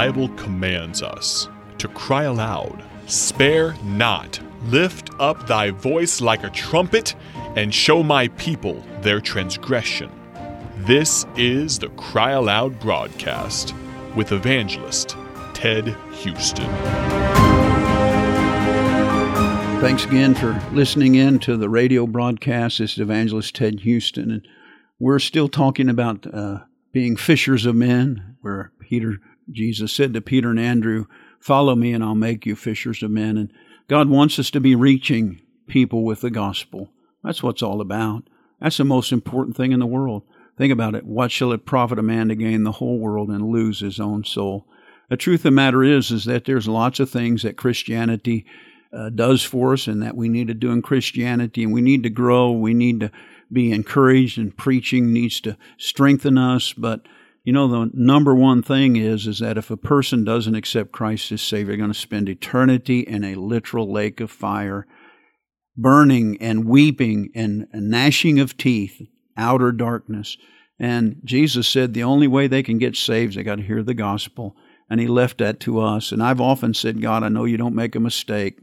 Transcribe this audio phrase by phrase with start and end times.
[0.00, 1.46] Bible commands us
[1.76, 7.14] to cry aloud, Spare not, lift up thy voice like a trumpet,
[7.54, 10.10] and show my people their transgression.
[10.86, 13.74] This is the Cry Aloud broadcast
[14.16, 15.18] with evangelist
[15.52, 16.70] Ted Houston.
[19.82, 22.78] Thanks again for listening in to the radio broadcast.
[22.78, 24.48] This is Evangelist Ted Houston, and
[24.98, 29.18] we're still talking about uh, being fishers of men, where Peter,
[29.50, 31.06] Jesus said to Peter and Andrew,
[31.38, 33.36] Follow me, and I'll make you fishers of men.
[33.36, 33.52] And
[33.88, 36.90] God wants us to be reaching people with the gospel.
[37.24, 38.24] That's what it's all about.
[38.60, 40.22] That's the most important thing in the world.
[40.58, 41.06] Think about it.
[41.06, 44.24] What shall it profit a man to gain the whole world and lose his own
[44.24, 44.66] soul?
[45.08, 48.44] The truth of the matter is, is that there's lots of things that Christianity
[48.92, 52.02] uh, does for us and that we need to do in Christianity, and we need
[52.02, 52.52] to grow.
[52.52, 53.10] We need to
[53.52, 56.72] be encouraged, and preaching needs to strengthen us.
[56.72, 57.06] But
[57.42, 61.32] you know, the number one thing is is that if a person doesn't accept Christ
[61.32, 64.86] as Savior, they're going to spend eternity in a literal lake of fire,
[65.76, 69.00] burning and weeping and, gnashing of teeth,
[69.36, 70.36] outer darkness.
[70.78, 73.82] And Jesus said the only way they can get saved, is they got to hear
[73.82, 74.54] the gospel.
[74.90, 76.12] And He left that to us.
[76.12, 78.58] And I've often said, God, I know you don't make a mistake,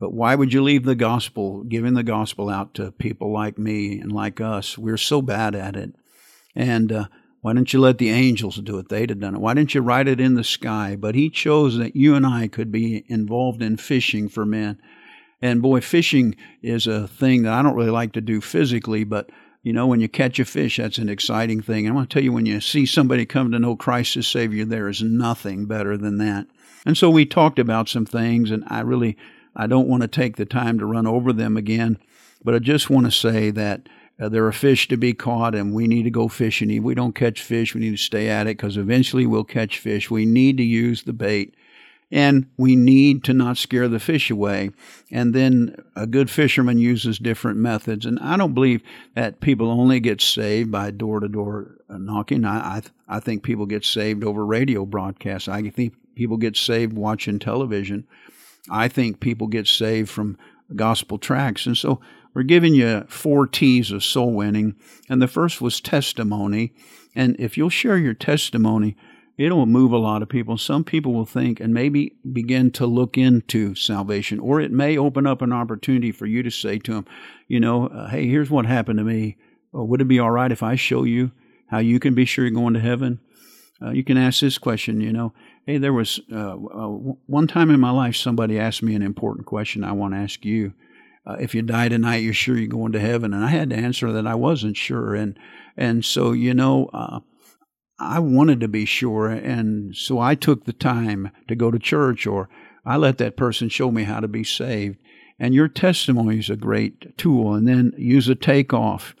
[0.00, 4.00] but why would you leave the gospel, giving the gospel out to people like me
[4.00, 4.76] and like us?
[4.76, 5.94] We're so bad at it.
[6.54, 7.04] And uh,
[7.40, 8.88] why didn't you let the angels do it?
[8.88, 9.40] They'd have done it.
[9.40, 10.96] Why didn't you write it in the sky?
[10.96, 14.80] But he chose that you and I could be involved in fishing for men.
[15.40, 19.30] And boy, fishing is a thing that I don't really like to do physically, but
[19.62, 21.86] you know, when you catch a fish, that's an exciting thing.
[21.86, 24.26] And I want to tell you, when you see somebody come to know Christ as
[24.26, 26.46] Savior, there is nothing better than that.
[26.86, 29.16] And so we talked about some things, and I really,
[29.54, 31.98] I don't want to take the time to run over them again,
[32.42, 33.88] but I just want to say that
[34.20, 36.70] uh, there are fish to be caught, and we need to go fishing.
[36.70, 39.78] If we don't catch fish, we need to stay at it because eventually we'll catch
[39.78, 40.10] fish.
[40.10, 41.54] We need to use the bait,
[42.10, 44.70] and we need to not scare the fish away.
[45.12, 48.06] And then a good fisherman uses different methods.
[48.06, 48.82] And I don't believe
[49.14, 52.44] that people only get saved by door to door knocking.
[52.44, 55.48] I, I, I think people get saved over radio broadcasts.
[55.48, 58.06] I think people get saved watching television.
[58.70, 60.36] I think people get saved from
[60.74, 61.66] gospel tracts.
[61.66, 62.00] And so
[62.34, 64.76] we're giving you four T's of soul winning.
[65.08, 66.74] And the first was testimony.
[67.14, 68.96] And if you'll share your testimony,
[69.36, 70.58] it'll move a lot of people.
[70.58, 75.26] Some people will think and maybe begin to look into salvation, or it may open
[75.26, 77.06] up an opportunity for you to say to them,
[77.46, 79.36] you know, uh, hey, here's what happened to me.
[79.74, 81.30] Uh, would it be all right if I show you
[81.68, 83.20] how you can be sure you're going to heaven?
[83.80, 85.32] Uh, you can ask this question, you know,
[85.66, 86.88] hey, there was uh, uh,
[87.26, 90.44] one time in my life somebody asked me an important question I want to ask
[90.44, 90.72] you
[91.28, 93.34] uh, if you die tonight, you're sure you're going to heaven.
[93.34, 95.14] And I had to answer that I wasn't sure.
[95.14, 95.38] And,
[95.76, 97.20] and so, you know, uh,
[98.00, 99.28] I wanted to be sure.
[99.28, 102.48] And so I took the time to go to church or
[102.86, 104.96] I let that person show me how to be saved.
[105.38, 107.52] And your testimony is a great tool.
[107.52, 109.14] And then use a takeoff.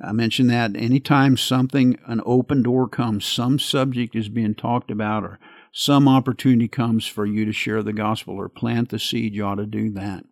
[0.00, 5.22] I mentioned that anytime something, an open door comes, some subject is being talked about,
[5.22, 5.38] or
[5.72, 9.56] some opportunity comes for you to share the gospel or plant the seed, you ought
[9.56, 10.24] to do that.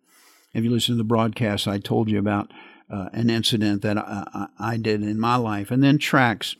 [0.53, 2.51] If you listen to the broadcast, I told you about
[2.89, 6.55] uh, an incident that I, I, did in my life, and then tracts,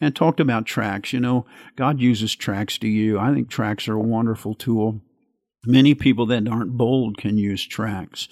[0.00, 1.12] and talked about tracts.
[1.12, 3.18] You know, God uses tracts to you.
[3.18, 5.00] I think tracts are a wonderful tool.
[5.66, 8.28] Many people that aren't bold can use tracts.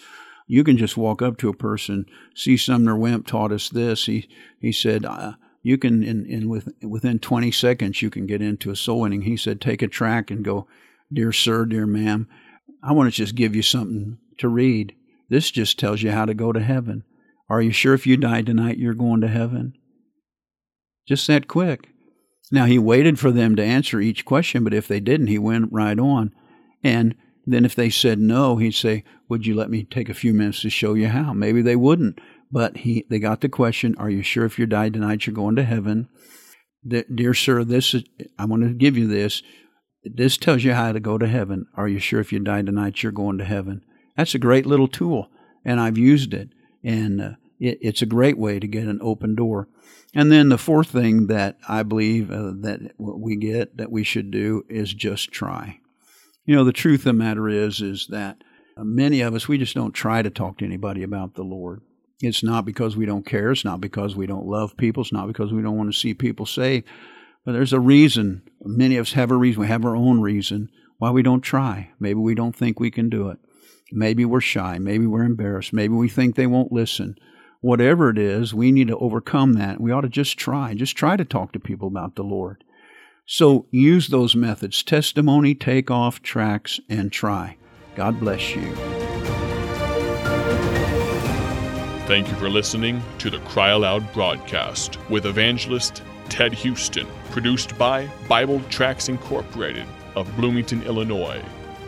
[0.46, 2.06] You can just walk up to a person.
[2.34, 4.06] See, Sumner Wemp taught us this.
[4.06, 4.28] He
[4.58, 5.04] he said.
[5.04, 5.34] Uh,
[5.64, 9.22] you can in, in with, within 20 seconds you can get into a soul winning.
[9.22, 10.68] He said, take a tract and go,
[11.10, 12.28] dear sir, dear ma'am,
[12.82, 14.94] I want to just give you something to read.
[15.30, 17.02] This just tells you how to go to heaven.
[17.48, 19.74] Are you sure if you die tonight you're going to heaven?
[21.08, 21.88] Just that quick.
[22.52, 25.72] Now, he waited for them to answer each question, but if they didn't, he went
[25.72, 26.34] right on.
[26.82, 27.14] And
[27.46, 30.62] then if they said no, he'd say, Would you let me take a few minutes
[30.62, 31.32] to show you how?
[31.32, 32.18] Maybe they wouldn't.
[32.50, 35.56] But he, they got the question, Are you sure if you die tonight you're going
[35.56, 36.08] to heaven?
[36.86, 38.04] Dear sir, this is,
[38.38, 39.42] I want to give you this.
[40.04, 41.66] This tells you how to go to heaven.
[41.76, 43.82] Are you sure if you die tonight you're going to heaven?
[44.16, 45.28] That's a great little tool,
[45.64, 46.50] and I've used it,
[46.84, 49.68] and uh, it, it's a great way to get an open door.
[50.14, 54.30] And then the fourth thing that I believe uh, that we get that we should
[54.30, 55.80] do is just try.
[56.46, 58.44] You know, the truth of the matter is, is that
[58.76, 61.80] uh, many of us we just don't try to talk to anybody about the Lord.
[62.20, 63.52] It's not because we don't care.
[63.52, 65.02] It's not because we don't love people.
[65.02, 66.86] It's not because we don't want to see people saved.
[67.44, 68.42] But there's a reason.
[68.62, 69.62] Many of us have a reason.
[69.62, 71.90] We have our own reason why we don't try.
[71.98, 73.38] Maybe we don't think we can do it.
[73.92, 74.78] Maybe we're shy.
[74.78, 75.72] Maybe we're embarrassed.
[75.72, 77.16] Maybe we think they won't listen.
[77.60, 79.80] Whatever it is, we need to overcome that.
[79.80, 80.74] We ought to just try.
[80.74, 82.63] Just try to talk to people about the Lord.
[83.26, 87.56] So use those methods testimony, take off, tracts, and try.
[87.94, 88.74] God bless you.
[92.06, 98.10] Thank you for listening to the Cry Aloud broadcast with evangelist Ted Houston, produced by
[98.28, 101.42] Bible Tracks Incorporated of Bloomington, Illinois.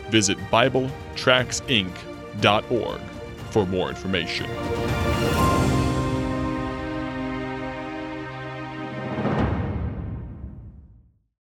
[0.09, 3.01] Visit BibleTracksInc.org
[3.51, 5.66] for more information.